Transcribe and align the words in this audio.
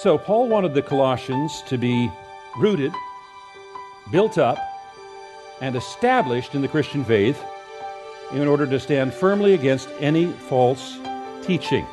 So, 0.00 0.16
Paul 0.16 0.46
wanted 0.48 0.74
the 0.74 0.82
Colossians 0.82 1.60
to 1.62 1.76
be 1.76 2.08
rooted, 2.56 2.92
built 4.12 4.38
up, 4.38 4.56
and 5.60 5.74
established 5.74 6.54
in 6.54 6.62
the 6.62 6.68
Christian 6.68 7.04
faith 7.04 7.42
in 8.30 8.46
order 8.46 8.64
to 8.64 8.78
stand 8.78 9.12
firmly 9.12 9.54
against 9.54 9.88
any 9.98 10.26
false 10.26 11.00
teaching. 11.42 11.84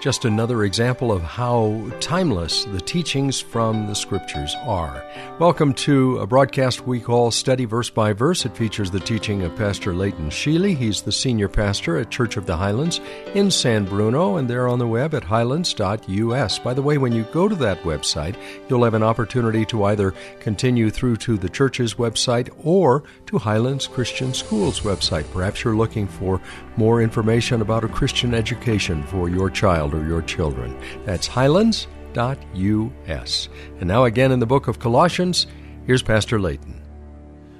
Just 0.00 0.24
another 0.24 0.64
example 0.64 1.12
of 1.12 1.20
how 1.20 1.86
timeless 2.00 2.64
the 2.64 2.80
teachings 2.80 3.38
from 3.38 3.86
the 3.86 3.94
Scriptures 3.94 4.56
are. 4.62 5.04
Welcome 5.38 5.74
to 5.74 6.16
a 6.20 6.26
broadcast 6.26 6.86
we 6.86 7.00
call 7.00 7.30
Study 7.30 7.66
Verse 7.66 7.90
by 7.90 8.14
Verse. 8.14 8.46
It 8.46 8.56
features 8.56 8.90
the 8.90 8.98
teaching 8.98 9.42
of 9.42 9.54
Pastor 9.56 9.92
Leighton 9.92 10.30
Sheely. 10.30 10.74
He's 10.74 11.02
the 11.02 11.12
senior 11.12 11.48
pastor 11.48 11.98
at 11.98 12.10
Church 12.10 12.38
of 12.38 12.46
the 12.46 12.56
Highlands 12.56 12.98
in 13.34 13.50
San 13.50 13.84
Bruno, 13.84 14.36
and 14.36 14.48
they're 14.48 14.68
on 14.68 14.78
the 14.78 14.86
web 14.86 15.12
at 15.12 15.24
highlands.us. 15.24 16.58
By 16.60 16.72
the 16.72 16.80
way, 16.80 16.96
when 16.96 17.12
you 17.12 17.24
go 17.24 17.46
to 17.46 17.56
that 17.56 17.82
website, 17.82 18.36
you'll 18.70 18.84
have 18.84 18.94
an 18.94 19.02
opportunity 19.02 19.66
to 19.66 19.84
either 19.84 20.14
continue 20.40 20.88
through 20.88 21.16
to 21.18 21.36
the 21.36 21.50
church's 21.50 21.96
website 21.96 22.48
or 22.64 23.02
to 23.26 23.36
Highlands 23.36 23.86
Christian 23.86 24.32
School's 24.32 24.80
website. 24.80 25.30
Perhaps 25.30 25.62
you're 25.62 25.76
looking 25.76 26.08
for 26.08 26.40
more 26.78 27.02
information 27.02 27.60
about 27.60 27.84
a 27.84 27.88
Christian 27.88 28.32
education 28.32 29.02
for 29.02 29.28
your 29.28 29.50
child 29.50 29.89
or 29.94 30.06
your 30.06 30.22
children. 30.22 30.76
That's 31.04 31.26
highlands.us. 31.26 31.88
And 33.78 33.88
now, 33.88 34.04
again, 34.04 34.32
in 34.32 34.40
the 34.40 34.46
book 34.46 34.68
of 34.68 34.78
Colossians, 34.78 35.46
here's 35.86 36.02
Pastor 36.02 36.40
Layton. 36.40 36.82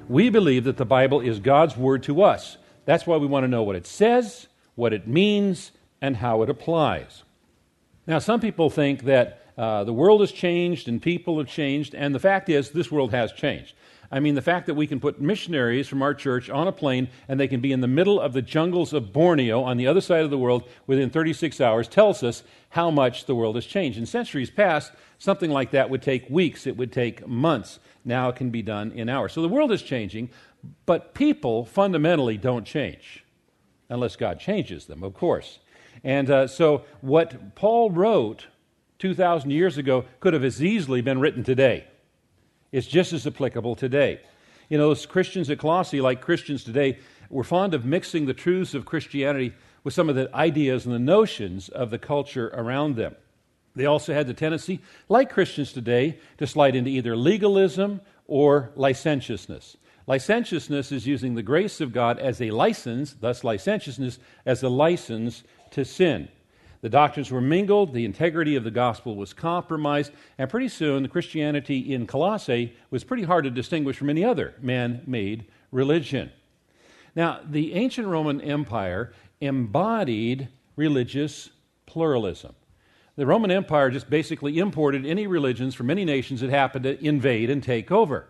We 0.09 0.29
believe 0.29 0.65
that 0.65 0.77
the 0.77 0.85
Bible 0.85 1.21
is 1.21 1.39
God's 1.39 1.77
word 1.77 2.03
to 2.03 2.21
us. 2.23 2.57
That's 2.85 3.07
why 3.07 3.17
we 3.17 3.27
want 3.27 3.43
to 3.43 3.47
know 3.47 3.63
what 3.63 3.75
it 3.75 3.87
says, 3.87 4.47
what 4.75 4.93
it 4.93 5.07
means, 5.07 5.71
and 6.01 6.17
how 6.17 6.41
it 6.41 6.49
applies. 6.49 7.23
Now, 8.07 8.19
some 8.19 8.39
people 8.39 8.69
think 8.69 9.03
that 9.03 9.45
uh, 9.57 9.83
the 9.83 9.93
world 9.93 10.21
has 10.21 10.31
changed 10.31 10.87
and 10.87 11.01
people 11.01 11.37
have 11.37 11.47
changed, 11.47 11.93
and 11.93 12.15
the 12.15 12.19
fact 12.19 12.49
is, 12.49 12.71
this 12.71 12.91
world 12.91 13.11
has 13.11 13.31
changed. 13.31 13.73
I 14.11 14.19
mean, 14.19 14.35
the 14.35 14.41
fact 14.41 14.65
that 14.65 14.73
we 14.73 14.87
can 14.87 14.99
put 14.99 15.21
missionaries 15.21 15.87
from 15.87 16.01
our 16.01 16.13
church 16.13 16.49
on 16.49 16.67
a 16.67 16.71
plane 16.71 17.07
and 17.29 17.39
they 17.39 17.47
can 17.47 17.61
be 17.61 17.71
in 17.71 17.79
the 17.79 17.87
middle 17.87 18.19
of 18.19 18.33
the 18.33 18.41
jungles 18.41 18.91
of 18.91 19.13
Borneo 19.13 19.63
on 19.63 19.77
the 19.77 19.87
other 19.87 20.01
side 20.01 20.25
of 20.25 20.29
the 20.29 20.37
world 20.37 20.67
within 20.85 21.09
36 21.09 21.61
hours 21.61 21.87
tells 21.87 22.21
us 22.21 22.43
how 22.69 22.91
much 22.91 23.25
the 23.25 23.35
world 23.35 23.55
has 23.55 23.65
changed. 23.65 23.97
In 23.97 24.05
centuries 24.05 24.49
past, 24.49 24.91
something 25.17 25.49
like 25.49 25.71
that 25.71 25.89
would 25.89 26.01
take 26.01 26.29
weeks, 26.29 26.67
it 26.67 26.75
would 26.75 26.91
take 26.91 27.25
months. 27.25 27.79
Now 28.03 28.27
it 28.29 28.35
can 28.35 28.49
be 28.49 28.61
done 28.61 28.91
in 28.91 29.07
hours. 29.07 29.31
So 29.31 29.41
the 29.41 29.47
world 29.47 29.71
is 29.71 29.81
changing, 29.81 30.29
but 30.85 31.13
people 31.13 31.63
fundamentally 31.63 32.37
don't 32.37 32.65
change 32.65 33.23
unless 33.89 34.15
God 34.15 34.39
changes 34.39 34.85
them, 34.85 35.03
of 35.03 35.13
course. 35.13 35.59
And 36.03 36.29
uh, 36.29 36.47
so 36.47 36.83
what 37.01 37.55
Paul 37.55 37.91
wrote 37.91 38.47
2,000 38.99 39.51
years 39.51 39.77
ago 39.77 40.05
could 40.19 40.33
have 40.33 40.43
as 40.43 40.61
easily 40.61 41.01
been 41.01 41.19
written 41.19 41.43
today. 41.43 41.87
It's 42.71 42.87
just 42.87 43.13
as 43.13 43.27
applicable 43.27 43.75
today. 43.75 44.21
You 44.69 44.77
know, 44.77 44.87
those 44.87 45.05
Christians 45.05 45.49
at 45.49 45.59
Colossae, 45.59 45.99
like 45.99 46.21
Christians 46.21 46.63
today, 46.63 46.99
were 47.29 47.43
fond 47.43 47.73
of 47.73 47.85
mixing 47.85 48.25
the 48.25 48.33
truths 48.33 48.73
of 48.73 48.85
Christianity 48.85 49.53
with 49.83 49.93
some 49.93 50.09
of 50.09 50.15
the 50.15 50.33
ideas 50.33 50.85
and 50.85 50.93
the 50.93 50.99
notions 50.99 51.69
of 51.69 51.89
the 51.89 51.97
culture 51.97 52.49
around 52.53 52.95
them. 52.95 53.15
They 53.75 53.85
also 53.85 54.13
had 54.13 54.27
the 54.27 54.33
tendency, 54.33 54.81
like 55.09 55.29
Christians 55.29 55.73
today, 55.73 56.19
to 56.37 56.47
slide 56.47 56.75
into 56.75 56.89
either 56.89 57.15
legalism 57.15 58.01
or 58.27 58.71
licentiousness. 58.75 59.77
Licentiousness 60.07 60.91
is 60.91 61.07
using 61.07 61.35
the 61.35 61.43
grace 61.43 61.79
of 61.79 61.93
God 61.93 62.19
as 62.19 62.41
a 62.41 62.51
license, 62.51 63.13
thus, 63.13 63.43
licentiousness 63.43 64.19
as 64.45 64.63
a 64.63 64.69
license 64.69 65.43
to 65.71 65.85
sin. 65.85 66.27
The 66.81 66.89
doctrines 66.89 67.29
were 67.29 67.41
mingled, 67.41 67.93
the 67.93 68.05
integrity 68.05 68.55
of 68.55 68.63
the 68.63 68.71
gospel 68.71 69.15
was 69.15 69.33
compromised, 69.33 70.11
and 70.37 70.49
pretty 70.49 70.67
soon 70.67 71.03
the 71.03 71.09
Christianity 71.09 71.93
in 71.93 72.07
Colossae 72.07 72.75
was 72.89 73.03
pretty 73.03 73.23
hard 73.23 73.43
to 73.43 73.51
distinguish 73.51 73.97
from 73.97 74.09
any 74.09 74.23
other 74.23 74.55
man 74.61 75.03
made 75.05 75.45
religion. 75.71 76.31
Now, 77.15 77.41
the 77.47 77.73
ancient 77.73 78.07
Roman 78.07 78.41
Empire 78.41 79.13
embodied 79.41 80.47
religious 80.75 81.49
pluralism. 81.85 82.55
The 83.15 83.25
Roman 83.27 83.51
Empire 83.51 83.91
just 83.91 84.09
basically 84.09 84.57
imported 84.57 85.05
any 85.05 85.27
religions 85.27 85.75
from 85.75 85.91
any 85.91 86.05
nations 86.05 86.41
that 86.41 86.49
happened 86.49 86.83
to 86.83 87.05
invade 87.05 87.49
and 87.49 87.61
take 87.61 87.91
over. 87.91 88.27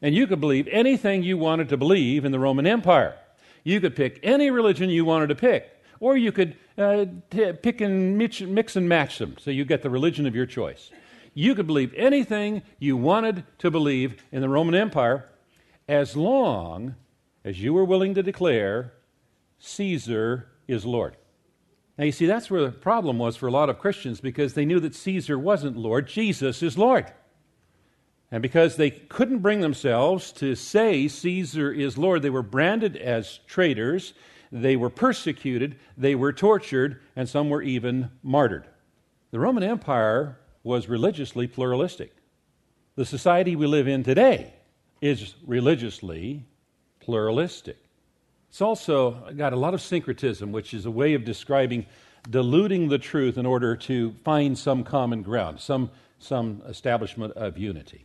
And 0.00 0.14
you 0.14 0.26
could 0.26 0.40
believe 0.40 0.68
anything 0.68 1.22
you 1.22 1.36
wanted 1.36 1.68
to 1.68 1.76
believe 1.76 2.24
in 2.24 2.32
the 2.32 2.38
Roman 2.38 2.66
Empire. 2.66 3.16
You 3.64 3.80
could 3.80 3.94
pick 3.94 4.18
any 4.22 4.50
religion 4.50 4.88
you 4.88 5.04
wanted 5.04 5.28
to 5.28 5.34
pick. 5.34 5.71
Or 6.02 6.16
you 6.16 6.32
could 6.32 6.56
uh, 6.76 7.04
t- 7.30 7.52
pick 7.52 7.80
and 7.80 8.18
mix, 8.18 8.40
mix 8.40 8.74
and 8.74 8.88
match 8.88 9.18
them 9.18 9.36
so 9.38 9.52
you 9.52 9.64
get 9.64 9.82
the 9.82 9.88
religion 9.88 10.26
of 10.26 10.34
your 10.34 10.46
choice. 10.46 10.90
You 11.32 11.54
could 11.54 11.68
believe 11.68 11.94
anything 11.94 12.62
you 12.80 12.96
wanted 12.96 13.44
to 13.58 13.70
believe 13.70 14.20
in 14.32 14.40
the 14.40 14.48
Roman 14.48 14.74
Empire 14.74 15.28
as 15.86 16.16
long 16.16 16.96
as 17.44 17.62
you 17.62 17.72
were 17.72 17.84
willing 17.84 18.14
to 18.14 18.22
declare 18.24 18.94
Caesar 19.60 20.48
is 20.66 20.84
Lord. 20.84 21.16
Now, 21.96 22.04
you 22.04 22.10
see, 22.10 22.26
that's 22.26 22.50
where 22.50 22.62
the 22.62 22.72
problem 22.72 23.20
was 23.20 23.36
for 23.36 23.46
a 23.46 23.52
lot 23.52 23.70
of 23.70 23.78
Christians 23.78 24.20
because 24.20 24.54
they 24.54 24.64
knew 24.64 24.80
that 24.80 24.96
Caesar 24.96 25.38
wasn't 25.38 25.76
Lord, 25.76 26.08
Jesus 26.08 26.64
is 26.64 26.76
Lord. 26.76 27.12
And 28.32 28.42
because 28.42 28.74
they 28.74 28.90
couldn't 28.90 29.38
bring 29.38 29.60
themselves 29.60 30.32
to 30.32 30.56
say 30.56 31.06
Caesar 31.06 31.70
is 31.70 31.96
Lord, 31.96 32.22
they 32.22 32.30
were 32.30 32.42
branded 32.42 32.96
as 32.96 33.38
traitors 33.46 34.14
they 34.52 34.76
were 34.76 34.90
persecuted, 34.90 35.76
they 35.96 36.14
were 36.14 36.32
tortured, 36.32 37.00
and 37.16 37.26
some 37.28 37.48
were 37.48 37.62
even 37.62 38.10
martyred. 38.22 38.66
The 39.30 39.40
Roman 39.40 39.62
Empire 39.62 40.38
was 40.62 40.88
religiously 40.88 41.46
pluralistic. 41.46 42.12
The 42.94 43.06
society 43.06 43.56
we 43.56 43.66
live 43.66 43.88
in 43.88 44.04
today 44.04 44.52
is 45.00 45.34
religiously 45.46 46.44
pluralistic. 47.00 47.78
It's 48.50 48.60
also 48.60 49.32
got 49.34 49.54
a 49.54 49.56
lot 49.56 49.72
of 49.72 49.80
syncretism, 49.80 50.52
which 50.52 50.74
is 50.74 50.84
a 50.84 50.90
way 50.90 51.14
of 51.14 51.24
describing 51.24 51.86
diluting 52.30 52.88
the 52.88 52.98
truth 52.98 53.38
in 53.38 53.46
order 53.46 53.74
to 53.74 54.14
find 54.24 54.56
some 54.56 54.84
common 54.84 55.22
ground, 55.22 55.58
some, 55.58 55.90
some 56.18 56.62
establishment 56.68 57.32
of 57.32 57.58
unity. 57.58 58.04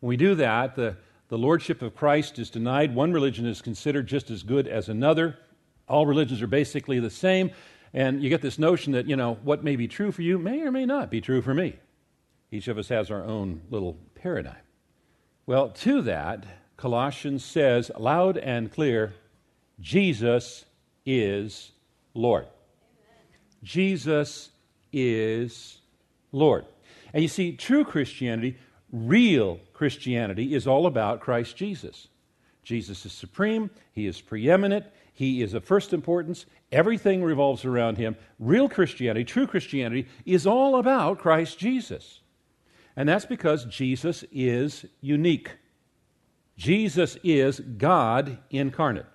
When 0.00 0.08
we 0.08 0.16
do 0.16 0.34
that, 0.36 0.74
the, 0.76 0.96
the 1.28 1.36
lordship 1.36 1.82
of 1.82 1.94
Christ 1.94 2.38
is 2.38 2.48
denied. 2.48 2.94
One 2.94 3.12
religion 3.12 3.44
is 3.44 3.60
considered 3.60 4.06
just 4.06 4.30
as 4.30 4.42
good 4.42 4.68
as 4.68 4.88
another. 4.88 5.36
All 5.92 6.06
religions 6.06 6.40
are 6.40 6.46
basically 6.46 7.00
the 7.00 7.10
same, 7.10 7.50
and 7.92 8.22
you 8.22 8.30
get 8.30 8.40
this 8.40 8.58
notion 8.58 8.94
that, 8.94 9.06
you 9.06 9.14
know, 9.14 9.34
what 9.42 9.62
may 9.62 9.76
be 9.76 9.86
true 9.86 10.10
for 10.10 10.22
you 10.22 10.38
may 10.38 10.62
or 10.62 10.70
may 10.70 10.86
not 10.86 11.10
be 11.10 11.20
true 11.20 11.42
for 11.42 11.52
me. 11.52 11.76
Each 12.50 12.66
of 12.66 12.78
us 12.78 12.88
has 12.88 13.10
our 13.10 13.22
own 13.22 13.60
little 13.68 13.98
paradigm. 14.14 14.56
Well, 15.44 15.68
to 15.68 16.00
that, 16.00 16.46
Colossians 16.78 17.44
says 17.44 17.90
loud 17.98 18.38
and 18.38 18.72
clear 18.72 19.12
Jesus 19.80 20.64
is 21.04 21.72
Lord. 22.14 22.46
Jesus 23.62 24.48
is 24.94 25.76
Lord. 26.32 26.64
And 27.12 27.22
you 27.22 27.28
see, 27.28 27.52
true 27.52 27.84
Christianity, 27.84 28.56
real 28.90 29.60
Christianity, 29.74 30.54
is 30.54 30.66
all 30.66 30.86
about 30.86 31.20
Christ 31.20 31.54
Jesus. 31.54 32.08
Jesus 32.62 33.04
is 33.04 33.12
supreme, 33.12 33.68
He 33.92 34.06
is 34.06 34.22
preeminent, 34.22 34.86
he 35.12 35.42
is 35.42 35.54
of 35.54 35.64
first 35.64 35.92
importance. 35.92 36.46
Everything 36.70 37.22
revolves 37.22 37.64
around 37.64 37.98
him. 37.98 38.16
Real 38.38 38.68
Christianity, 38.68 39.24
true 39.24 39.46
Christianity, 39.46 40.08
is 40.24 40.46
all 40.46 40.76
about 40.76 41.18
Christ 41.18 41.58
Jesus. 41.58 42.20
And 42.96 43.08
that's 43.08 43.26
because 43.26 43.64
Jesus 43.66 44.24
is 44.32 44.86
unique. 45.00 45.50
Jesus 46.56 47.16
is 47.22 47.60
God 47.60 48.38
incarnate. 48.50 49.06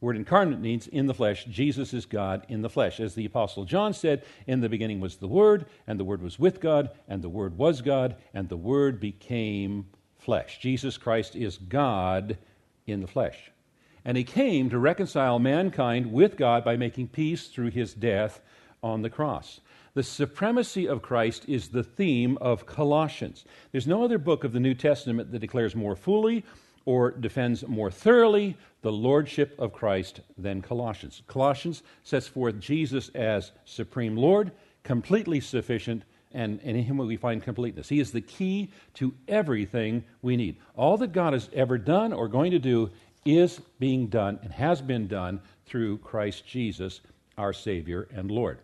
The 0.00 0.04
word 0.04 0.16
incarnate 0.16 0.60
means 0.60 0.86
in 0.88 1.06
the 1.06 1.14
flesh. 1.14 1.46
Jesus 1.46 1.94
is 1.94 2.04
God 2.04 2.44
in 2.48 2.60
the 2.60 2.68
flesh. 2.68 3.00
As 3.00 3.14
the 3.14 3.24
Apostle 3.24 3.64
John 3.64 3.94
said, 3.94 4.24
in 4.46 4.60
the 4.60 4.68
beginning 4.68 5.00
was 5.00 5.16
the 5.16 5.28
Word, 5.28 5.66
and 5.86 5.98
the 5.98 6.04
Word 6.04 6.22
was 6.22 6.38
with 6.38 6.60
God, 6.60 6.90
and 7.08 7.22
the 7.22 7.30
Word 7.30 7.56
was 7.56 7.80
God, 7.80 8.16
and 8.34 8.48
the 8.48 8.56
Word 8.58 9.00
became 9.00 9.86
flesh. 10.18 10.58
Jesus 10.60 10.98
Christ 10.98 11.34
is 11.34 11.56
God 11.56 12.36
in 12.86 13.00
the 13.00 13.06
flesh. 13.06 13.50
And 14.06 14.16
he 14.16 14.22
came 14.22 14.70
to 14.70 14.78
reconcile 14.78 15.40
mankind 15.40 16.12
with 16.12 16.36
God 16.36 16.64
by 16.64 16.76
making 16.76 17.08
peace 17.08 17.48
through 17.48 17.72
his 17.72 17.92
death 17.92 18.40
on 18.80 19.02
the 19.02 19.10
cross. 19.10 19.60
The 19.94 20.04
supremacy 20.04 20.86
of 20.86 21.02
Christ 21.02 21.44
is 21.48 21.70
the 21.70 21.82
theme 21.82 22.38
of 22.40 22.66
Colossians. 22.66 23.44
There's 23.72 23.88
no 23.88 24.04
other 24.04 24.18
book 24.18 24.44
of 24.44 24.52
the 24.52 24.60
New 24.60 24.74
Testament 24.74 25.32
that 25.32 25.40
declares 25.40 25.74
more 25.74 25.96
fully 25.96 26.44
or 26.84 27.10
defends 27.10 27.66
more 27.66 27.90
thoroughly 27.90 28.56
the 28.82 28.92
lordship 28.92 29.58
of 29.58 29.72
Christ 29.72 30.20
than 30.38 30.62
Colossians. 30.62 31.22
Colossians 31.26 31.82
sets 32.04 32.28
forth 32.28 32.60
Jesus 32.60 33.08
as 33.08 33.50
supreme 33.64 34.16
Lord, 34.16 34.52
completely 34.84 35.40
sufficient, 35.40 36.04
and 36.30 36.60
in 36.60 36.76
him 36.76 36.98
we 36.98 37.16
find 37.16 37.42
completeness. 37.42 37.88
He 37.88 37.98
is 37.98 38.12
the 38.12 38.20
key 38.20 38.70
to 38.94 39.14
everything 39.26 40.04
we 40.22 40.36
need. 40.36 40.58
All 40.76 40.96
that 40.98 41.12
God 41.12 41.32
has 41.32 41.48
ever 41.52 41.78
done 41.78 42.12
or 42.12 42.28
going 42.28 42.52
to 42.52 42.58
do 42.60 42.90
is 43.26 43.60
being 43.78 44.06
done 44.06 44.38
and 44.42 44.52
has 44.52 44.80
been 44.80 45.08
done 45.08 45.40
through 45.66 45.98
Christ 45.98 46.46
Jesus, 46.46 47.00
our 47.36 47.52
Savior 47.52 48.08
and 48.14 48.30
Lord. 48.30 48.58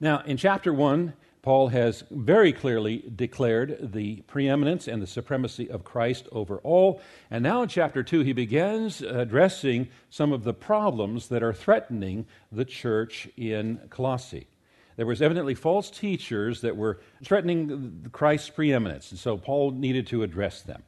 Now, 0.00 0.22
in 0.26 0.36
chapter 0.36 0.72
1, 0.72 1.12
Paul 1.42 1.68
has 1.68 2.04
very 2.10 2.52
clearly 2.52 3.02
declared 3.16 3.92
the 3.92 4.16
preeminence 4.22 4.88
and 4.88 5.00
the 5.00 5.06
supremacy 5.06 5.70
of 5.70 5.84
Christ 5.84 6.28
over 6.32 6.58
all. 6.58 7.00
And 7.30 7.42
now 7.42 7.62
in 7.62 7.68
chapter 7.68 8.02
2, 8.02 8.20
he 8.20 8.34
begins 8.34 9.00
addressing 9.00 9.88
some 10.10 10.32
of 10.32 10.44
the 10.44 10.52
problems 10.52 11.28
that 11.28 11.42
are 11.42 11.54
threatening 11.54 12.26
the 12.52 12.66
church 12.66 13.28
in 13.38 13.80
Colossae. 13.88 14.48
There 14.96 15.06
was 15.06 15.22
evidently 15.22 15.54
false 15.54 15.90
teachers 15.90 16.60
that 16.60 16.76
were 16.76 17.00
threatening 17.24 18.10
Christ's 18.12 18.50
preeminence, 18.50 19.10
and 19.10 19.18
so 19.18 19.38
Paul 19.38 19.70
needed 19.70 20.06
to 20.08 20.22
address 20.22 20.60
them. 20.60 20.82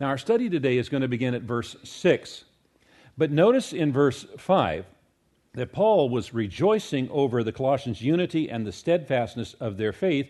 Now, 0.00 0.08
our 0.08 0.18
study 0.18 0.50
today 0.50 0.76
is 0.76 0.88
going 0.88 1.02
to 1.02 1.08
begin 1.08 1.34
at 1.34 1.42
verse 1.42 1.76
6. 1.84 2.44
But 3.16 3.30
notice 3.30 3.72
in 3.72 3.92
verse 3.92 4.26
5 4.38 4.86
that 5.52 5.72
Paul 5.72 6.08
was 6.08 6.34
rejoicing 6.34 7.08
over 7.10 7.44
the 7.44 7.52
Colossians' 7.52 8.02
unity 8.02 8.50
and 8.50 8.66
the 8.66 8.72
steadfastness 8.72 9.54
of 9.54 9.76
their 9.76 9.92
faith, 9.92 10.28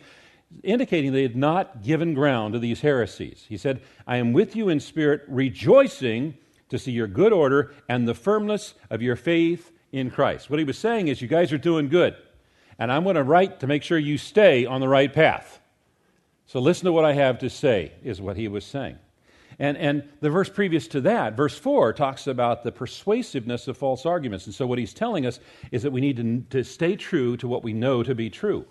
indicating 0.63 1.13
they 1.13 1.23
had 1.23 1.37
not 1.37 1.83
given 1.83 2.13
ground 2.13 2.53
to 2.53 2.59
these 2.59 2.83
heresies. 2.83 3.47
He 3.49 3.57
said, 3.57 3.81
I 4.07 4.19
am 4.19 4.35
with 4.35 4.55
you 4.55 4.69
in 4.69 4.81
spirit, 4.81 5.23
rejoicing 5.29 6.37
to 6.69 6.79
see 6.79 6.93
your 6.93 7.07
good 7.07 7.33
order 7.33 7.75
and 7.89 8.07
the 8.07 8.15
firmness 8.15 8.75
of 8.91 9.01
your 9.01 9.17
faith 9.17 9.73
in 9.93 10.11
Christ. 10.11 10.51
What 10.51 10.59
he 10.59 10.65
was 10.65 10.77
saying 10.77 11.09
is, 11.09 11.23
you 11.23 11.29
guys 11.29 11.53
are 11.53 11.59
doing 11.59 11.89
good, 11.89 12.17
and 12.79 12.93
I'm 12.93 13.05
going 13.05 13.17
to 13.17 13.23
write 13.23 13.61
to 13.61 13.67
make 13.67 13.83
sure 13.83 13.97
you 13.97 14.19
stay 14.19 14.67
on 14.67 14.83
the 14.83 14.89
right 14.89 15.13
path. 15.13 15.59
So 16.47 16.61
listen 16.61 16.85
to 16.85 16.93
what 16.93 17.07
I 17.07 17.15
have 17.15 17.39
to 17.39 17.49
say, 17.49 17.93
is 18.03 18.21
what 18.21 18.37
he 18.37 18.49
was 18.49 18.67
saying. 18.67 18.99
And, 19.59 19.77
and 19.77 20.03
the 20.21 20.31
verse 20.31 20.49
previous 20.49 20.89
to 20.89 21.01
that, 21.03 21.37
verse 21.37 21.57
4, 21.57 21.93
talks 21.93 22.27
about 22.27 22.65
the 22.65 22.73
persuasiveness 22.73 23.69
of 23.69 23.77
false 23.77 24.05
arguments. 24.05 24.47
And 24.47 24.55
so 24.55 24.67
what 24.67 24.79
he's 24.79 24.95
telling 24.95 25.27
us 25.27 25.39
is 25.71 25.83
that 25.83 25.93
we 25.93 26.01
need 26.01 26.17
to, 26.17 26.41
to 26.51 26.65
stay 26.65 26.97
true 26.97 27.37
to 27.37 27.49
what 27.49 27.63
we 27.63 27.73
know 27.73 28.03
to 28.03 28.15
be 28.15 28.31
true. 28.31 28.65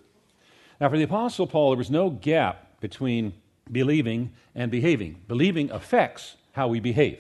Now, 0.82 0.90
for 0.90 0.98
the 0.98 1.04
Apostle 1.04 1.48
Paul, 1.48 1.72
there 1.72 1.78
was 1.78 1.92
no 1.92 2.10
gap 2.10 2.80
between 2.82 3.34
believing 3.72 4.34
and 4.56 4.70
behaving. 4.70 5.22
Believing 5.28 5.72
affects 5.72 6.36
how 6.52 6.68
we 6.68 6.80
behave. 6.80 7.20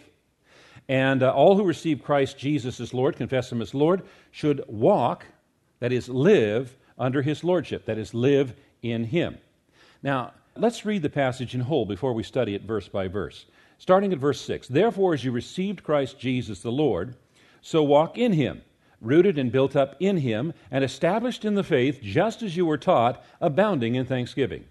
And 0.90 1.24
uh, 1.24 1.32
all 1.32 1.56
who 1.56 1.64
receive 1.64 2.04
Christ 2.04 2.38
Jesus 2.38 2.80
as 2.80 2.94
Lord, 2.94 3.16
confess 3.16 3.52
Him 3.52 3.62
as 3.62 3.74
Lord, 3.74 4.04
should 4.32 4.64
walk, 4.68 5.26
that 5.80 5.94
is, 5.94 6.10
live 6.10 6.76
under 6.98 7.22
His 7.22 7.44
Lordship, 7.44 7.86
that 7.86 7.98
is, 7.98 8.14
live 8.14 8.54
in 8.82 9.06
Him. 9.06 9.38
Now, 10.02 10.34
let's 10.56 10.86
read 10.86 11.02
the 11.02 11.10
passage 11.10 11.56
in 11.56 11.62
whole 11.62 11.86
before 11.86 12.14
we 12.14 12.24
study 12.24 12.56
it 12.56 12.64
verse 12.64 12.88
by 12.88 13.08
verse. 13.08 13.46
Starting 13.78 14.14
at 14.14 14.20
verse 14.20 14.40
6 14.42 14.68
Therefore, 14.68 15.14
as 15.14 15.24
you 15.24 15.32
received 15.32 15.84
Christ 15.84 16.20
Jesus 16.20 16.62
the 16.62 16.72
Lord, 16.72 17.16
so 17.62 17.84
walk 17.84 18.18
in 18.18 18.34
him, 18.34 18.62
rooted 19.02 19.38
and 19.38 19.52
built 19.52 19.76
up 19.76 19.96
in 20.00 20.18
him, 20.18 20.54
and 20.72 20.84
established 20.84 21.44
in 21.46 21.56
the 21.56 21.64
faith, 21.64 22.00
just 22.02 22.42
as 22.44 22.56
you 22.56 22.66
were 22.66 22.78
taught, 22.78 23.24
abounding 23.42 23.96
in 23.96 24.06
thanksgiving. 24.06 24.66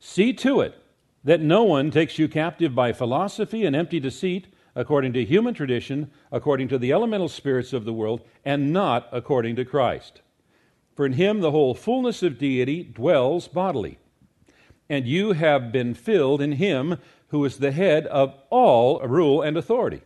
See 0.00 0.32
to 0.34 0.60
it 0.60 0.80
that 1.24 1.40
no 1.40 1.64
one 1.64 1.90
takes 1.90 2.18
you 2.18 2.28
captive 2.28 2.74
by 2.74 2.92
philosophy 2.92 3.64
and 3.64 3.74
empty 3.74 4.00
deceit, 4.00 4.46
according 4.74 5.12
to 5.12 5.24
human 5.24 5.54
tradition, 5.54 6.10
according 6.30 6.68
to 6.68 6.78
the 6.78 6.92
elemental 6.92 7.28
spirits 7.28 7.72
of 7.72 7.84
the 7.84 7.92
world, 7.92 8.22
and 8.44 8.72
not 8.72 9.08
according 9.10 9.56
to 9.56 9.64
Christ. 9.64 10.22
For 10.94 11.04
in 11.04 11.14
him 11.14 11.40
the 11.40 11.50
whole 11.50 11.74
fullness 11.74 12.22
of 12.22 12.38
deity 12.38 12.82
dwells 12.84 13.48
bodily. 13.48 13.98
And 14.88 15.06
you 15.06 15.32
have 15.32 15.70
been 15.70 15.94
filled 15.94 16.40
in 16.40 16.52
him 16.52 16.98
who 17.28 17.44
is 17.44 17.58
the 17.58 17.72
head 17.72 18.06
of 18.06 18.34
all 18.50 19.00
rule 19.00 19.42
and 19.42 19.56
authority. 19.56 20.02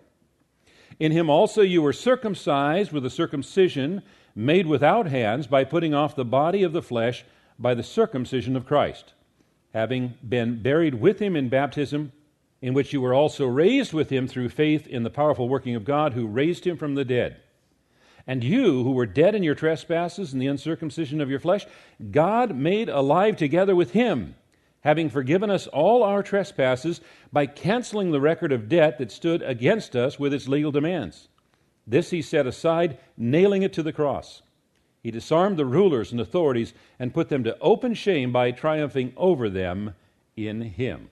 In 0.99 1.12
him 1.12 1.31
also 1.31 1.62
you 1.62 1.82
were 1.82 1.93
circumcised 1.93 2.93
with 2.93 3.06
a 3.06 3.11
circumcision 3.11 4.02
made 4.34 4.67
without 4.67 5.06
hands 5.06 5.46
by 5.46 5.64
putting 5.64 5.94
off 5.94 6.17
the 6.17 6.25
body 6.25 6.62
of 6.62 6.73
the 6.73 6.82
flesh 6.82 7.25
by 7.58 7.75
the 7.75 7.82
circumcision 7.82 8.56
of 8.56 8.67
Christ, 8.67 9.12
having 9.73 10.14
been 10.26 10.62
buried 10.62 10.94
with 10.94 11.20
him 11.20 11.37
in 11.37 11.49
baptism, 11.49 12.12
in 12.61 12.75
which 12.75 12.93
you 12.93 13.00
were 13.00 13.14
also 13.14 13.46
raised 13.46 13.93
with 13.93 14.11
him 14.11 14.26
through 14.26 14.49
faith 14.49 14.87
in 14.87 15.02
the 15.02 15.11
powerful 15.11 15.49
working 15.49 15.75
of 15.75 15.85
God 15.85 16.12
who 16.12 16.26
raised 16.26 16.67
him 16.67 16.76
from 16.76 16.94
the 16.94 17.05
dead. 17.05 17.37
And 18.26 18.44
you, 18.44 18.85
who 18.85 18.93
were 18.93 19.06
dead 19.06 19.35
in 19.35 19.43
your 19.43 19.56
trespasses 19.56 20.32
and 20.32 20.40
the 20.40 20.46
uncircumcision 20.46 21.20
of 21.20 21.28
your 21.28 21.40
flesh, 21.40 21.67
God 22.11 22.55
made 22.55 22.88
alive 22.88 23.37
together 23.37 23.75
with 23.75 23.90
him 23.90 24.37
having 24.82 25.08
forgiven 25.08 25.50
us 25.50 25.67
all 25.69 26.02
our 26.02 26.23
trespasses 26.23 27.00
by 27.32 27.46
canceling 27.46 28.11
the 28.11 28.20
record 28.20 28.52
of 28.52 28.69
debt 28.69 28.99
that 28.99 29.11
stood 29.11 29.43
against 29.43 29.96
us 29.96 30.19
with 30.19 30.34
its 30.34 30.49
legal 30.49 30.70
demands. 30.70 31.29
This 31.87 32.11
he 32.11 32.23
set 32.23 32.46
aside, 32.46 32.99
nailing 33.17 33.62
it 33.62 33.73
to 33.75 33.82
the 33.82 33.93
cross. 33.93 34.43
He 35.02 35.11
disarmed 35.11 35.56
the 35.56 35.67
rulers 35.67 36.12
and 36.12 36.20
authorities 36.20 36.75
and 36.99 37.14
put 37.14 37.29
them 37.29 37.43
to 37.44 37.58
open 37.61 37.94
shame 37.94 38.32
by 38.32 38.52
triumphing 38.52 39.12
over 39.17 39.49
them 39.49 39.94
in 40.37 40.62
him. 40.62 41.11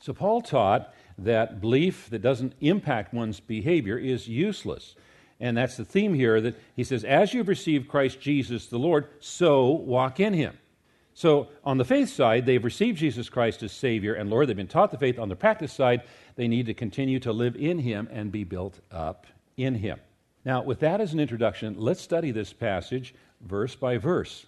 So, 0.00 0.12
Paul 0.12 0.42
taught 0.42 0.92
that 1.16 1.60
belief 1.60 2.10
that 2.10 2.22
doesn't 2.22 2.54
impact 2.60 3.14
one's 3.14 3.40
behavior 3.40 3.96
is 3.96 4.28
useless. 4.28 4.96
And 5.40 5.56
that's 5.56 5.76
the 5.76 5.84
theme 5.84 6.14
here 6.14 6.40
that 6.40 6.58
he 6.76 6.84
says, 6.84 7.04
As 7.04 7.32
you've 7.32 7.48
received 7.48 7.88
Christ 7.88 8.20
Jesus 8.20 8.66
the 8.66 8.78
Lord, 8.78 9.08
so 9.20 9.70
walk 9.70 10.20
in 10.20 10.34
him. 10.34 10.58
So, 11.16 11.48
on 11.62 11.78
the 11.78 11.84
faith 11.84 12.08
side, 12.08 12.44
they've 12.44 12.64
received 12.64 12.98
Jesus 12.98 13.28
Christ 13.28 13.62
as 13.62 13.70
Savior 13.70 14.14
and 14.14 14.28
Lord. 14.28 14.48
They've 14.48 14.56
been 14.56 14.66
taught 14.66 14.90
the 14.90 14.98
faith. 14.98 15.18
On 15.18 15.28
the 15.28 15.36
practice 15.36 15.72
side, 15.72 16.02
they 16.34 16.48
need 16.48 16.66
to 16.66 16.74
continue 16.74 17.20
to 17.20 17.32
live 17.32 17.54
in 17.54 17.78
Him 17.78 18.08
and 18.10 18.32
be 18.32 18.42
built 18.42 18.80
up 18.90 19.28
in 19.56 19.76
Him. 19.76 20.00
Now, 20.44 20.62
with 20.62 20.80
that 20.80 21.00
as 21.00 21.12
an 21.12 21.20
introduction, 21.20 21.76
let's 21.78 22.00
study 22.00 22.32
this 22.32 22.52
passage 22.52 23.14
verse 23.40 23.76
by 23.76 23.96
verse. 23.96 24.46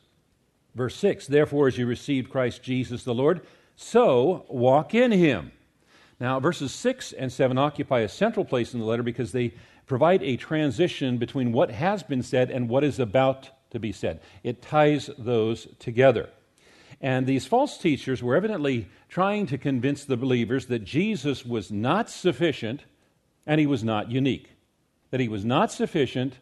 Verse 0.74 0.96
6 0.96 1.28
Therefore, 1.28 1.68
as 1.68 1.78
you 1.78 1.86
received 1.86 2.30
Christ 2.30 2.64
Jesus 2.64 3.04
the 3.04 3.14
Lord, 3.14 3.42
so 3.76 4.44
walk 4.48 4.92
in 4.92 5.12
Him. 5.12 5.52
Now, 6.18 6.40
verses 6.40 6.72
6 6.72 7.12
and 7.12 7.32
7 7.32 7.58
occupy 7.58 8.00
a 8.00 8.08
central 8.08 8.44
place 8.44 8.74
in 8.74 8.80
the 8.80 8.86
letter 8.86 9.02
because 9.02 9.32
they 9.32 9.54
provide 9.86 10.22
a 10.22 10.36
transition 10.36 11.18
between 11.18 11.52
what 11.52 11.70
has 11.70 12.02
been 12.02 12.22
said 12.22 12.50
and 12.50 12.68
what 12.68 12.82
is 12.82 12.98
about 12.98 13.50
to 13.70 13.78
be 13.78 13.92
said. 13.92 14.20
It 14.42 14.62
ties 14.62 15.10
those 15.16 15.68
together. 15.78 16.28
And 17.00 17.26
these 17.26 17.46
false 17.46 17.76
teachers 17.78 18.22
were 18.22 18.36
evidently 18.36 18.88
trying 19.08 19.46
to 19.46 19.58
convince 19.58 20.04
the 20.04 20.16
believers 20.16 20.66
that 20.66 20.84
Jesus 20.84 21.44
was 21.44 21.70
not 21.70 22.08
sufficient 22.08 22.84
and 23.46 23.60
he 23.60 23.66
was 23.66 23.84
not 23.84 24.10
unique. 24.10 24.50
That 25.10 25.20
he 25.20 25.28
was 25.28 25.44
not 25.44 25.70
sufficient 25.70 26.38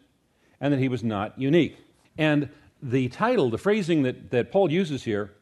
and 0.59 0.73
that 0.73 0.79
he 0.79 0.87
was 0.87 1.03
not 1.03 1.37
unique. 1.37 1.77
And 2.17 2.49
the 2.81 3.09
title, 3.09 3.49
the 3.49 3.57
phrasing 3.57 4.03
that, 4.03 4.31
that 4.31 4.51
Paul 4.51 4.71
uses 4.71 5.03
here, 5.03 5.33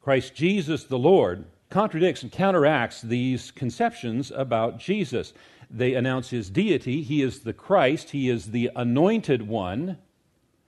Christ 0.00 0.34
Jesus 0.34 0.84
the 0.84 0.98
Lord, 0.98 1.44
contradicts 1.70 2.22
and 2.22 2.30
counteracts 2.30 3.02
these 3.02 3.50
conceptions 3.50 4.30
about 4.30 4.78
Jesus. 4.78 5.32
They 5.70 5.94
announce 5.94 6.30
his 6.30 6.50
deity, 6.50 7.02
he 7.02 7.22
is 7.22 7.40
the 7.40 7.52
Christ, 7.52 8.10
he 8.10 8.28
is 8.28 8.50
the 8.50 8.70
anointed 8.76 9.48
one. 9.48 9.98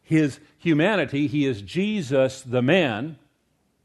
His 0.03 0.41
humanity, 0.59 1.27
he 1.27 1.47
is 1.47 1.63
Jesus 1.63 2.43
the 2.43 2.63
man 2.63 3.19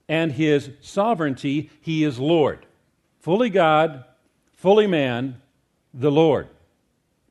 and 0.09 0.33
his 0.33 0.71
sovereignty, 0.81 1.69
he 1.79 2.03
is 2.03 2.19
Lord. 2.19 2.65
Fully 3.19 3.49
God, 3.49 4.03
fully 4.55 4.87
man, 4.87 5.41
the 5.93 6.11
Lord. 6.11 6.47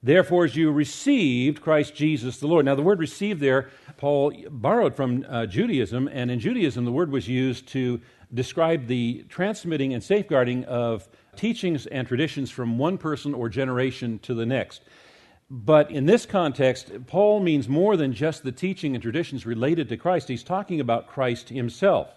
Therefore, 0.00 0.44
as 0.44 0.54
you 0.54 0.70
received 0.70 1.60
Christ 1.60 1.94
Jesus 1.94 2.38
the 2.38 2.46
Lord. 2.46 2.64
Now, 2.64 2.76
the 2.76 2.82
word 2.82 3.00
received 3.00 3.40
there, 3.40 3.68
Paul 3.96 4.32
borrowed 4.48 4.94
from 4.94 5.26
uh, 5.28 5.46
Judaism, 5.46 6.08
and 6.12 6.30
in 6.30 6.38
Judaism, 6.38 6.84
the 6.84 6.92
word 6.92 7.10
was 7.10 7.26
used 7.26 7.66
to 7.68 8.00
describe 8.32 8.86
the 8.86 9.24
transmitting 9.28 9.92
and 9.92 10.02
safeguarding 10.02 10.64
of 10.66 11.08
teachings 11.34 11.86
and 11.86 12.06
traditions 12.06 12.48
from 12.48 12.78
one 12.78 12.96
person 12.96 13.34
or 13.34 13.48
generation 13.48 14.20
to 14.20 14.34
the 14.34 14.46
next. 14.46 14.82
But 15.50 15.90
in 15.90 16.06
this 16.06 16.26
context, 16.26 16.92
Paul 17.06 17.40
means 17.40 17.68
more 17.68 17.96
than 17.96 18.12
just 18.12 18.44
the 18.44 18.52
teaching 18.52 18.94
and 18.94 19.02
traditions 19.02 19.46
related 19.46 19.88
to 19.88 19.96
Christ. 19.96 20.28
He's 20.28 20.44
talking 20.44 20.78
about 20.78 21.08
Christ 21.08 21.48
himself. 21.48 22.08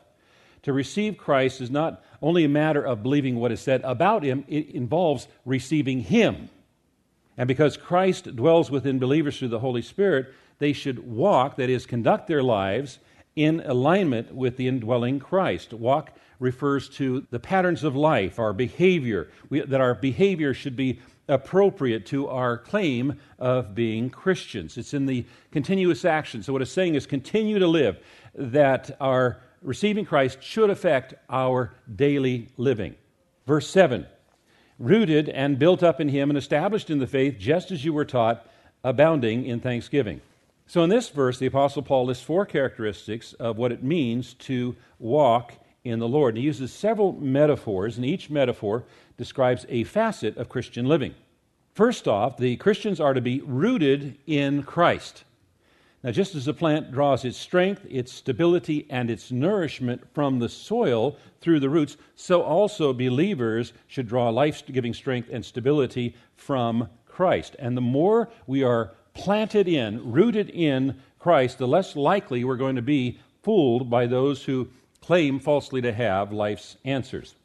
To 0.63 0.74
receive 0.74 1.18
Christ 1.18 1.62
is 1.62 1.72
not 1.72 2.03
only 2.22 2.44
a 2.44 2.50
matter 2.50 2.84
of 2.84 3.03
believing 3.03 3.36
what 3.36 3.51
is 3.51 3.62
said 3.62 3.82
about 3.84 4.24
him, 4.24 4.44
it 4.48 4.70
involves 4.70 5.27
receiving 5.46 6.01
him. 6.01 6.50
And 7.38 7.48
because 7.48 7.77
Christ 7.77 8.36
dwells 8.36 8.70
within 8.70 9.00
believers 9.00 9.39
through 9.39 9.48
the 9.48 9.60
Holy 9.60 9.82
Spirit, 9.82 10.34
they 10.60 10.74
should 10.74 11.00
walk, 11.00 11.56
that 11.58 11.70
is, 11.70 11.86
conduct 11.86 12.27
their 12.27 12.44
lives 12.44 13.00
in 13.36 13.62
alignment 13.62 14.34
with 14.36 14.58
the 14.58 14.68
indwelling 14.68 15.20
Christ. 15.20 15.74
Walk 15.74 16.12
refers 16.39 16.89
to 16.89 17.25
the 17.32 17.39
patterns 17.39 17.84
of 17.84 17.96
life, 17.96 18.38
our 18.39 18.53
behavior, 18.53 19.30
we, 19.50 19.62
that 19.62 19.82
our 19.82 19.96
behavior 19.96 20.53
should 20.53 20.75
be 20.75 21.00
appropriate 21.27 22.06
to 22.08 22.27
our 22.27 22.58
claim 22.58 23.20
of 23.39 23.74
being 23.74 24.10
Christians. 24.10 24.77
It's 24.77 24.94
in 24.94 25.06
the 25.06 25.25
continuous 25.51 26.03
action. 26.03 26.44
So, 26.44 26.51
what 26.51 26.62
it's 26.62 26.72
saying 26.72 26.96
is 26.96 27.06
continue 27.06 27.60
to 27.60 27.68
live, 27.68 28.00
that 28.36 28.98
our 29.00 29.39
receiving 29.62 30.06
Christ 30.06 30.41
should 30.41 30.70
affect 30.70 31.13
our 31.30 31.74
daily 31.94 32.50
living. 32.58 32.96
Verse 33.46 33.70
7 33.70 34.06
rooted 34.80 35.30
and 35.30 35.60
built 35.60 35.84
up 35.84 36.01
in 36.01 36.10
Him 36.10 36.30
and 36.32 36.38
established 36.38 36.89
in 36.89 36.98
the 36.98 37.08
faith, 37.08 37.38
just 37.38 37.72
as 37.72 37.86
you 37.86 37.94
were 37.94 38.06
taught, 38.06 38.48
abounding 38.84 39.46
in 39.46 39.60
thanksgiving. 39.60 40.22
So, 40.65 40.84
in 40.84 40.89
this 40.89 41.10
verse, 41.10 41.38
the 41.38 41.46
Apostle 41.46 41.84
Paul 41.84 42.06
lists 42.06 42.24
four 42.24 42.46
characteristics 42.46 43.34
of 43.34 43.58
what 43.58 43.72
it 43.72 43.84
means 43.84 44.34
to 44.36 44.75
walk 45.00 45.53
in 45.84 46.00
the 46.00 46.08
Lord. 46.08 46.36
And 46.36 46.39
he 46.39 46.46
uses 46.46 46.72
several 46.74 47.13
metaphors, 47.13 47.98
and 47.98 48.06
each 48.06 48.30
metaphor 48.30 48.86
describes 49.18 49.65
a 49.70 49.84
facet 49.84 50.38
of 50.38 50.50
Christian 50.50 50.86
living. 50.86 51.13
First 51.74 52.08
off, 52.08 52.38
the 52.38 52.56
Christians 52.58 53.00
are 53.00 53.13
to 53.13 53.22
be 53.22 53.41
rooted 53.41 54.18
in 54.25 54.63
Christ. 54.63 55.24
Now, 56.03 56.10
just 56.10 56.34
as 56.34 56.48
a 56.48 56.53
plant 56.53 56.91
draws 56.91 57.24
its 57.24 57.38
strength, 57.38 57.86
its 57.88 58.12
stability, 58.12 58.88
and 58.89 59.12
its 59.12 59.31
nourishment 59.31 60.01
from 60.13 60.39
the 60.39 60.50
soil 60.50 61.15
through 61.41 61.60
the 61.60 61.70
roots, 61.70 61.96
so 62.15 62.41
also 62.41 62.91
believers 62.91 63.72
should 63.88 64.08
draw 64.08 64.29
life 64.29 64.63
giving 64.65 64.96
strength 64.96 65.29
and 65.31 65.46
stability 65.46 66.15
from 66.36 66.89
Christ. 67.05 67.55
And 67.60 67.77
the 67.77 67.81
more 67.81 68.29
we 68.48 68.63
are 68.63 68.93
planted 69.13 69.67
in, 69.67 70.12
rooted 70.12 70.50
in 70.50 71.00
Christ, 71.20 71.60
the 71.60 71.67
less 71.67 71.96
likely 71.96 72.43
we're 72.43 72.55
going 72.55 72.77
to 72.77 72.81
be 72.81 73.20
fooled 73.43 73.89
by 73.89 74.08
those 74.08 74.43
who 74.46 74.70
claim 75.01 75.39
falsely 75.39 75.81
to 75.81 75.93
have 75.93 76.31
life's 76.31 76.77
answers. 76.84 77.36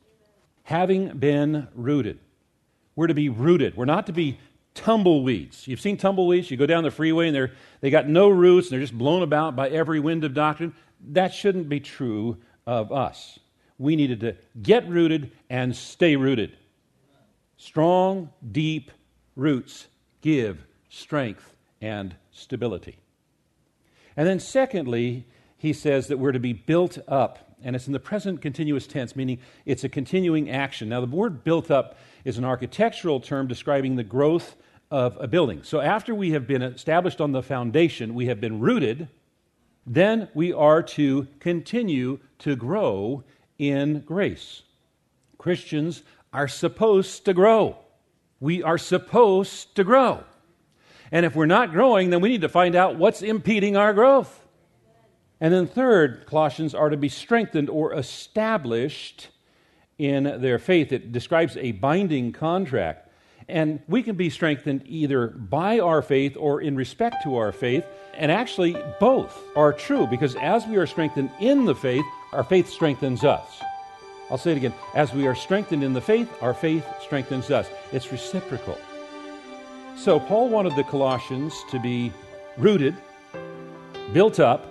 Having 0.65 1.19
been 1.19 1.69
rooted, 1.75 2.19
we're 2.95 3.07
to 3.07 3.15
be 3.15 3.29
rooted. 3.29 3.77
We're 3.77 3.85
not 3.85 4.07
to 4.07 4.13
be 4.13 4.39
tumbleweeds. 4.77 5.67
You've 5.67 5.81
seen 5.81 5.97
tumbleweeds? 5.97 6.51
You 6.51 6.57
go 6.57 6.67
down 6.67 6.85
the 6.85 6.91
freeway 6.91 7.27
and 7.27 7.35
they're, 7.35 7.53
they 7.81 7.91
got 7.91 8.09
no 8.09 8.29
roots 8.29 8.69
and 8.69 8.75
they're 8.75 8.81
just 8.81 8.97
blown 8.97 9.23
about 9.23 9.57
by 9.57 9.69
every 9.69 9.99
wind 9.99 10.23
of 10.23 10.35
doctrine. 10.35 10.75
That 11.09 11.35
shouldn't 11.35 11.69
be 11.69 11.81
true 11.81 12.37
of 12.67 12.93
us. 12.93 13.39
We 13.79 13.97
needed 13.97 14.21
to 14.21 14.37
get 14.63 14.89
rooted 14.89 15.33
and 15.51 15.75
stay 15.75 16.17
rooted. 16.17 16.57
Strong, 17.57 18.31
deep 18.53 18.91
roots 19.35 19.87
give 20.21 20.65
strength 20.89 21.55
and 21.81 22.15
stability. 22.31 22.99
And 24.17 24.27
then, 24.27 24.41
secondly, 24.41 25.27
he 25.59 25.73
says 25.73 26.09
that 26.09 26.19
we're 26.19 26.33
to 26.33 26.39
be 26.39 26.53
built 26.53 26.99
up. 27.09 27.55
And 27.63 27.75
it's 27.75 27.87
in 27.87 27.93
the 27.93 28.01
present 28.01 28.41
continuous 28.41 28.87
tense, 28.87 29.17
meaning 29.17 29.39
it's 29.65 29.85
a 29.85 29.89
continuing 29.89 30.51
action. 30.51 30.89
Now, 30.89 31.01
the 31.01 31.07
word 31.07 31.45
built 31.45 31.71
up 31.71 31.99
is 32.25 32.39
an 32.39 32.45
architectural 32.45 33.21
term 33.21 33.47
describing 33.47 33.97
the 33.97 34.05
growth 34.05 34.57
of 34.91 35.17
a 35.21 35.27
building. 35.27 35.63
So, 35.63 35.81
after 35.81 36.15
we 36.15 36.31
have 36.31 36.47
been 36.47 36.63
established 36.63 37.21
on 37.21 37.33
the 37.33 37.43
foundation, 37.43 38.15
we 38.15 38.27
have 38.27 38.41
been 38.41 38.61
rooted, 38.61 39.09
then 39.87 40.29
we 40.35 40.53
are 40.53 40.83
to 40.83 41.27
continue 41.41 42.19
to 42.41 42.57
grow 42.57 43.25
in 43.59 44.01
grace. 44.01 44.63
Christians 45.39 46.03
are 46.33 46.49
supposed 46.49 47.25
to 47.25 47.35
grow. 47.35 47.77
We 48.41 48.63
are 48.63 48.79
supposed 48.79 49.75
to 49.77 49.85
grow. 49.85 50.25
And 51.11 51.25
if 51.25 51.35
we're 51.35 51.47
not 51.47 51.73
growing, 51.73 52.11
then 52.11 52.21
we 52.21 52.29
need 52.29 52.41
to 52.41 52.49
find 52.49 52.75
out 52.75 52.97
what's 52.97 53.23
impeding 53.23 53.77
our 53.77 53.95
growth. 53.95 54.47
And 55.41 55.53
then, 55.53 55.67
third, 55.67 56.27
Colossians 56.27 56.75
are 56.75 56.91
to 56.91 56.97
be 56.97 57.09
strengthened 57.09 57.71
or 57.71 57.93
established 57.93 59.29
in 59.99 60.41
their 60.41 60.59
faith. 60.59 60.93
It 60.93 61.13
describes 61.13 61.57
a 61.57 61.73
binding 61.73 62.33
contract. 62.33 63.06
And 63.49 63.81
we 63.87 64.03
can 64.03 64.17
be 64.17 64.29
strengthened 64.29 64.83
either 64.87 65.29
by 65.29 65.79
our 65.79 66.03
faith 66.03 66.37
or 66.39 66.61
in 66.61 66.77
respect 66.77 67.23
to 67.25 67.37
our 67.37 67.53
faith. 67.53 67.85
And 68.15 68.33
actually, 68.33 68.77
both 68.99 69.39
are 69.55 69.73
true 69.73 70.07
because 70.07 70.35
as 70.37 70.67
we 70.67 70.77
are 70.77 70.87
strengthened 70.87 71.31
in 71.41 71.65
the 71.65 71.75
faith, 71.75 72.05
our 72.33 72.43
faith 72.43 72.69
strengthens 72.69 73.25
us. 73.25 73.63
I'll 74.31 74.39
say 74.39 74.53
it 74.53 74.57
again. 74.57 74.75
As 74.95 75.13
we 75.13 75.27
are 75.29 75.35
strengthened 75.35 75.85
in 75.85 75.93
the 75.93 76.01
faith, 76.01 76.29
our 76.43 76.55
faith 76.55 76.85
strengthens 77.01 77.51
us. 77.51 77.69
It's 77.93 78.11
reciprocal. 78.11 78.77
So, 79.97 80.19
Paul 80.19 80.49
wanted 80.49 80.75
the 80.77 80.85
Colossians 80.85 81.55
to 81.71 81.79
be 81.79 82.13
rooted, 82.59 82.97
built 84.13 84.41
up, 84.41 84.67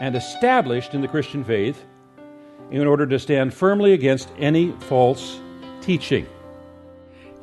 and 0.00 0.16
established 0.16 0.94
in 0.94 1.02
the 1.02 1.08
Christian 1.08 1.44
faith 1.44 1.84
in 2.70 2.86
order 2.86 3.06
to 3.06 3.18
stand 3.18 3.52
firmly 3.52 3.92
against 3.92 4.30
any 4.38 4.72
false 4.72 5.38
teaching. 5.80 6.26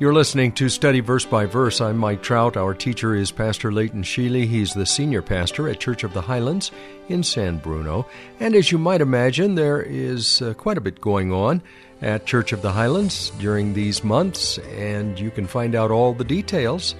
You're 0.02 0.12
listening 0.12 0.50
to 0.54 0.68
Study 0.68 0.98
Verse 0.98 1.24
by 1.24 1.46
Verse. 1.46 1.80
I'm 1.80 1.96
Mike 1.96 2.24
Trout. 2.24 2.56
Our 2.56 2.74
teacher 2.74 3.14
is 3.14 3.30
Pastor 3.30 3.70
Leighton 3.70 4.02
Sheely. 4.02 4.48
He's 4.48 4.74
the 4.74 4.84
senior 4.84 5.22
pastor 5.22 5.68
at 5.68 5.78
Church 5.78 6.02
of 6.02 6.12
the 6.12 6.22
Highlands 6.22 6.72
in 7.08 7.22
San 7.22 7.58
Bruno. 7.58 8.04
And 8.40 8.56
as 8.56 8.72
you 8.72 8.78
might 8.78 9.00
imagine, 9.00 9.54
there 9.54 9.80
is 9.80 10.42
uh, 10.42 10.54
quite 10.54 10.76
a 10.76 10.80
bit 10.80 11.00
going 11.00 11.32
on 11.32 11.62
at 12.00 12.26
Church 12.26 12.52
of 12.52 12.62
the 12.62 12.72
Highlands 12.72 13.30
during 13.38 13.74
these 13.74 14.02
months, 14.02 14.58
and 14.74 15.20
you 15.20 15.30
can 15.30 15.46
find 15.46 15.76
out 15.76 15.92
all 15.92 16.12
the 16.14 16.24
details 16.24 16.96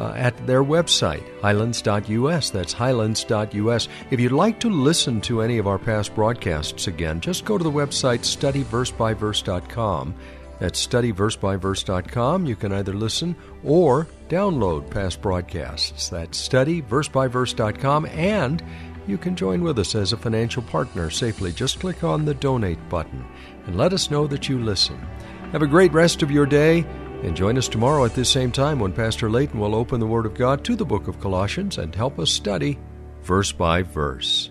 uh, 0.00 0.14
at 0.16 0.36
their 0.48 0.64
website, 0.64 1.22
highlands.us. 1.42 2.50
That's 2.50 2.72
highlands.us. 2.72 3.88
If 4.10 4.18
you'd 4.18 4.32
like 4.32 4.58
to 4.58 4.70
listen 4.70 5.20
to 5.20 5.42
any 5.42 5.58
of 5.58 5.68
our 5.68 5.78
past 5.78 6.16
broadcasts 6.16 6.88
again, 6.88 7.20
just 7.20 7.44
go 7.44 7.56
to 7.56 7.62
the 7.62 7.70
website 7.70 8.22
studyversebyverse.com. 8.22 10.14
That's 10.60 10.86
studyversebyverse.com. 10.86 12.46
You 12.46 12.54
can 12.54 12.72
either 12.72 12.92
listen 12.92 13.34
or 13.64 14.06
download 14.28 14.90
past 14.90 15.20
broadcasts. 15.20 16.10
That's 16.10 16.48
studyversebyverse.com. 16.48 18.06
And 18.06 18.62
you 19.06 19.18
can 19.18 19.34
join 19.34 19.62
with 19.62 19.78
us 19.78 19.94
as 19.94 20.12
a 20.12 20.18
financial 20.18 20.62
partner 20.62 21.10
safely. 21.10 21.50
Just 21.50 21.80
click 21.80 22.04
on 22.04 22.24
the 22.24 22.34
donate 22.34 22.88
button 22.88 23.24
and 23.66 23.76
let 23.76 23.92
us 23.92 24.10
know 24.10 24.26
that 24.26 24.48
you 24.48 24.62
listen. 24.62 24.98
Have 25.52 25.62
a 25.62 25.66
great 25.66 25.92
rest 25.92 26.22
of 26.22 26.30
your 26.30 26.46
day 26.46 26.84
and 27.22 27.36
join 27.36 27.58
us 27.58 27.66
tomorrow 27.66 28.04
at 28.04 28.14
this 28.14 28.30
same 28.30 28.52
time 28.52 28.78
when 28.78 28.92
Pastor 28.92 29.30
Layton 29.30 29.58
will 29.58 29.74
open 29.74 29.98
the 29.98 30.06
Word 30.06 30.26
of 30.26 30.34
God 30.34 30.64
to 30.64 30.76
the 30.76 30.84
book 30.84 31.08
of 31.08 31.20
Colossians 31.20 31.78
and 31.78 31.94
help 31.94 32.18
us 32.18 32.30
study 32.30 32.78
verse 33.22 33.50
by 33.50 33.82
verse. 33.82 34.50